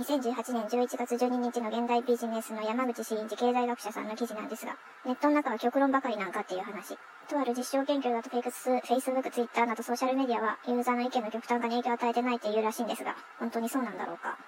[0.00, 6.96] 2018年11月12日の現代ビジネスの山口真一経済学者さんの記事なんですが、ネットの中は極論ばかりなんかっていう話。
[7.28, 14.38] とある実証研究だとフェイクス、Facebook、Twitter などソーシャルメディアはユーザーの意見の極端化に影響を与えてないっていうらしいんですが、本当にそうなんだろうか。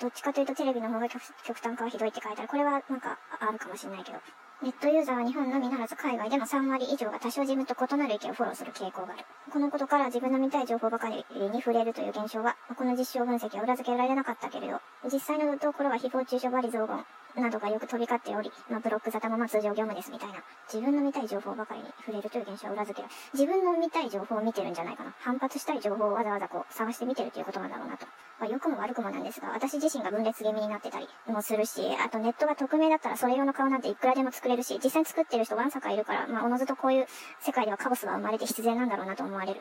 [0.00, 1.20] どっちかというとテレビの方が極
[1.58, 2.48] 端化はひどいって書いてある。
[2.48, 4.18] これはなんかあるかもしれないけど。
[4.62, 9.24] ネットユーザーは日本のみならず海外でも3割以上が多少自分と異なる意見をフォローする傾向がある。
[9.50, 14.78] このことから自分の見たい情報ばかりに触れるという現象は、この実証分析は裏付けられなかったけれど、
[15.10, 23.08] 実際のところは誹謗中傷バリ増言などがよく飛び交っており、まあ、ブロック沙汰もま通常業務ですみたいな、自分の見たい情報ばかりに触れるという現象を裏付ける。
[23.32, 25.14] 自分の見たい情報を見てるんじゃないかな。
[25.20, 28.06] 反発したい情報をわざわざこう探して見てるということなんだろうなと。
[28.40, 37.06] まあ、良くも悪くもなんですが、私自身が分裂気味になってたりもするし、あとネットが匿名だったらそれ用の顔なんていくらでも作れるし、実際作ってる人わんさかいるから、まあ、おのずとこういう
[37.40, 39.60] 世界ではカオスが生まれて必然なんだろうなと思われる。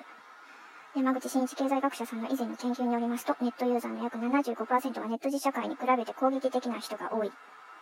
[0.95, 7.31] 山口真一経済学者さんの以前の研究によりますと、ネットユーザーの約75%はネット自社会に比べて攻撃的な人が多い。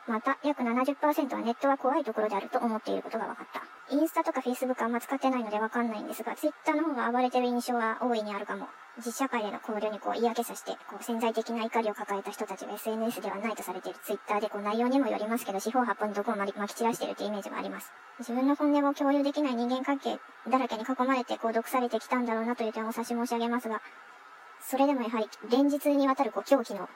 [0.08, 3.67] また、約70%はネットは怖いところであると思っていることが分かった。
[3.90, 8.68] インスタとか Facebook あんま使ってないのでわかんないんですが、Twitter の方が暴れてる印象は大いにあるかも。
[8.98, 17.92] 実社会での交流にこう嫌気さして、こう潜在的な怒りを抱えた人たちが SNS ではないとされている Twitter でこう内容にもよりますけど、四方八方に毒をまき散らしているというイメージがあります。
[18.20, 23.82] 自分の本音を共有できない人間関係だらけに囲まれてこう毒されてきたんだろうなという点をお察し申し上げますが、
[24.60, 26.90] それでもやはり連日にわたるこう狂気の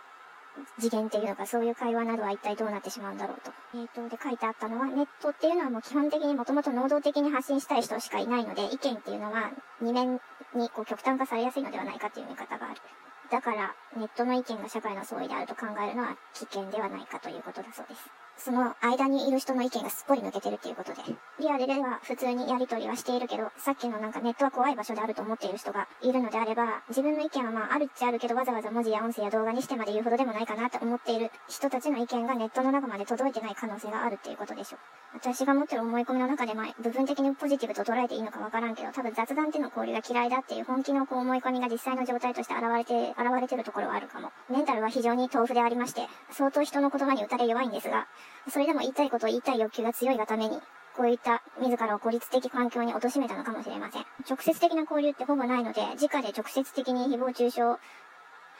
[0.79, 3.51] 次元っていうのか、そういう会話などは一体どうなってしまうんだろうと。
[3.75, 10.19] えっ、ー、と、で書いてあったのは、ネットっていうのはもう基本的にもともと能動的に発信したい人しかいないので、意見っていうのは二面
[10.55, 12.81] にこう極端化されやすいのではないかという見方がある。
[13.29, 18.09] だから、ネットの意見が社会の相違であると考えるのは危険ではないかということだそうです。
[18.37, 21.01] その間にいる人の意見がすっぽり抜けてるっていうことで、
[21.39, 34.79] リアルでは普通にやりとりはしているけど、さっきのなんかネットは怖い場所であると思っている人がいるのであれば、自分の意見はまああるっちゃあるけど、わざわざ文字や音声や動画にしてまで言うほどでもないかなと思っている人たちの意見がネットの中まで届いてない可能性があるっていうことでしょう。
[35.13, 44.31] 私が持ってる思い込みの中で、まあ、部分的にポジティブと捉えていいのかわからんけど、多分雑談での交流が嫌いだっていう本気のこう思い込みが実際の状態として現れて、現れてるところはあるかも。
[44.49, 48.07] メンタルは非常に豆腐でありまして、相当人の言葉に打たれ弱いんですが、
[48.49, 50.61] それでも言いたいことを言いたい欲求が強いがために、
[50.95, 54.05] こういった自らを孤立的環境に貶めたのかもしれません。
[54.29, 57.77] 直接的な交流ってほぼないので、直で直接的に誹謗中傷、あ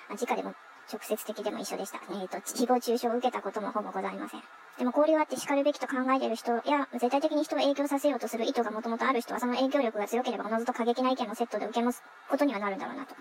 [0.10, 0.56] 直でも
[0.92, 2.00] 直接的でも一緒でした。
[2.10, 4.42] えっ、ー、と、誹謗中傷を受けたこともほぼございません。
[4.78, 13.16] でも交流あって叱るべきと考えている人や、絶対的に人を影響させようとする意図がもともとある人は、その影響力が強ければおのずと過激な意見のセットで受け持つことにはなるんだろうなと。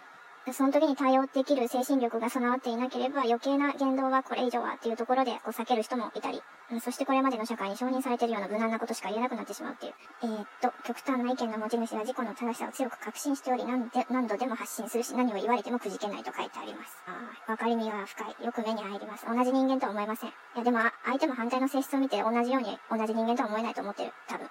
[0.52, 6.42] その時に対応できる精神力が備わっていなければ余計な言動はこれ以上はっていうところでこう避ける人もいたり、
[6.82, 9.92] そしてこれまでの社会に承認されているような無難なことしか言えなくなってしまうっていう。
[10.22, 16.96] えー、っと、極端な意見の持ち主は自己の正しさを強く確信しており何で何度でも発信するし何を言われてもくじけないと書いてあります。
[17.06, 18.44] あ、わかりみが深い。
[18.44, 19.26] よく目に入ります。
[19.26, 20.30] 同じ人間とは思えません。
[20.30, 24.12] いやでも相手も反対の性質を見て同じように同じ人間とは思えないと思ってる。
[24.28, 24.46] 多分。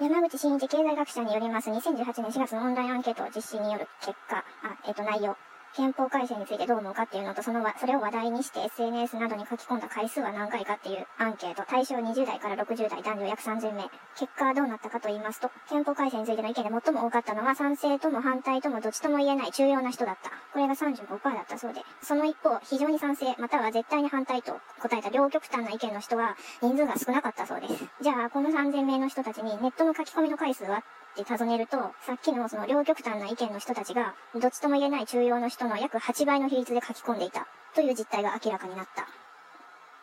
[0.00, 5.36] 山口真一経済学者によります2018年4月のオンラインアンケート実施による結果、あ、えっ、と内容。
[5.76, 13.88] 憲法改正についてどう思うかっていうのと、そのそれを話題にして SNS などに書き込んだ回数は何回かっていうアンケート、対象20代から60代男女約3000名。
[14.18, 20.30] 結果はどうなったかと言いますと、憲法改正についての意見で最も多かったのは賛成とも反対ともどっちとも言えない重要な人だった。
[20.52, 27.84] これが35%だったそうで、その一方、非常に賛成、または絶対に反対と答えた両極端な意見の人は人数が少なかったそうです。
[28.00, 31.76] じゃあ、この3000名の人たちにネットの書き込みの回数はって尋ねると、
[32.06, 39.06] さっきのその両極端な意見の人たちが、どっちとも言えない中庸の人の約8倍の比率で書き込んでいた、という実態が明らかになった。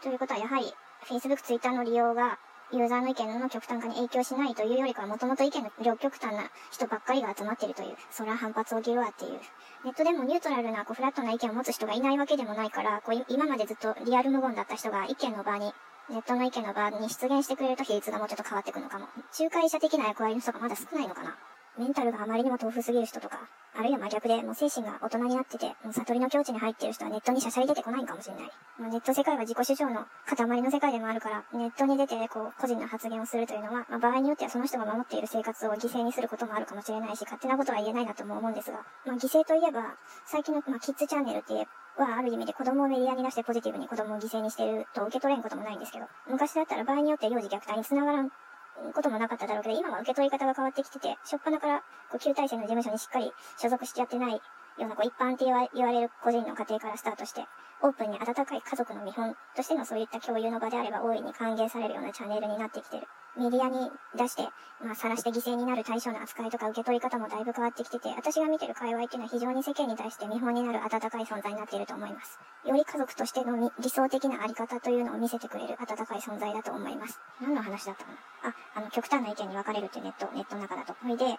[0.04, 0.74] ということはやはり、
[1.06, 2.38] Facebook、Twitter の利用が、
[2.72, 9.40] ユーザーの意見の極端化に影響しないというよりかは、もともと意見の両極端な人ばっかりが集まっているという、それは反発を起きるわっていう。
[9.86, 15.74] ネットでもニュートラルなこうフラットな意見を持つ人がいないわけでもないから、こう今までずっとリアル無言だった人が意見の場に
[16.10, 19.08] ネットの意見の場に出現してくれると比率がもうちょっと変わってくるのかも。
[19.38, 21.36] 仲介者的な役割の人がまだ少ないのかな。
[21.78, 28.52] メンタルがあまりにも豆腐すぎる人とか、あるいは真逆で、もう精神が大人になってて、もう悟りの境地に入ってる人はネットにしゃしゃり出てこないかもしれない。
[28.80, 39.96] まあ、ネット世界は自己主張の塊の世界でもあるから、ネットに出て、こう、個人の発言をするというのは、まあ、場合によってはその人が守っている生活を犠牲にすることもあるかもしれないし、勝手なことは言えないなとも思うんですが、まあ、犠牲といえば、
[40.26, 41.68] 最近の、まあ、キッズチャンネルっていう
[42.02, 48.32] はある意味で子供をメディアに出してポジティブに子供を犠牲にしてると受け取れんこともないんですけど、昔だったら場合によって幼児虐待に繋がらん
[48.94, 51.80] こともなかっただろうけど、今は受け取り方が変わってきてて、初っ端から
[52.10, 54.42] こう旧体制の事務所にしっかり所属してやってない
[54.80, 57.46] ようなこう一般って言われる個人の家庭からスタートして、
[57.82, 63.08] オープンに温かい家族の見本としてのそういった共有の場であれば大いに歓迎されるようなチャンネルになってきてる。
[63.38, 64.50] メディアに出して、
[64.84, 72.40] まあ、晒して犠牲になる対象の扱いとか受け取り方もだいぶ変わってきてて、私が見てる界隈っていうのは非常に世間に対して見本になる温かい存在になっていると思います。
[72.66, 77.20] より家族としての理想的なあり方というのを見せてくれる温かい存在だと思います。
[77.40, 78.12] 何の話だったの
[78.52, 80.96] あ、あの、極端な意見に分かれるってネット、ネットの中だと。
[81.04, 81.38] ほいで、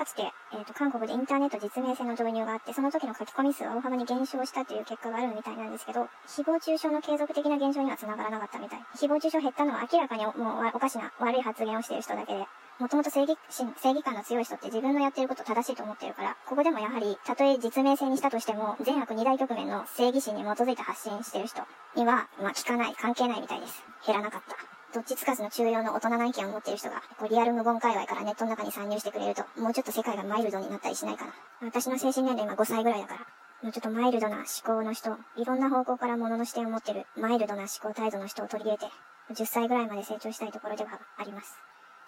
[0.00, 8.80] かつて、えっ、ー、と、韓国でインターネット実名制の導入があって、その時の書き込み数は大幅に減少したという結果があるみたいなんですけど、誹謗中傷の継続的な減少には繋がらなかったみたい。
[8.96, 10.34] 誹謗中傷減ったのは明らかにもう
[10.72, 12.46] おかしな悪い発言をしている人だけで、
[12.78, 21.60] もともと正義心、正義感の強い人って自分のやってること正しいと思ってるから、ここでもやはり、たとえ実名制にしたとしても、善悪二大局面の正義心に基づいて発信してる人
[21.94, 23.84] には、まあ聞かない、関係ないみたいです。
[24.06, 24.69] 減らなかった。
[24.92, 31.32] どっちつかずの中庸の大人な意見を持っている人が、こうリアル無言界隈からネットの中に参入してくれると、もうちょっと世界がマイルドになったりしないかな。
[31.62, 33.20] 私の精神年齢今5歳ぐらいだから、
[33.62, 38.92] もうちょっとマイルドな思考の人、いろんな方向から物の視点を持ってるマイルドな思考態度の人を取り入れて、
[39.32, 41.56] 10歳ぐらいまで成長したいところではあります。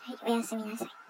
[0.00, 1.01] はい、おやすみなさい。